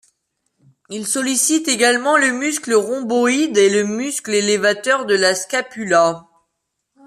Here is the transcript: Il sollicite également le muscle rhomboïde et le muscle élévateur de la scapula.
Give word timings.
Il 0.89 1.05
sollicite 1.05 1.67
également 1.67 2.17
le 2.17 2.31
muscle 2.31 2.73
rhomboïde 2.73 3.55
et 3.55 3.69
le 3.69 3.83
muscle 3.83 4.33
élévateur 4.33 5.05
de 5.05 5.13
la 5.13 5.35
scapula. 5.35 6.27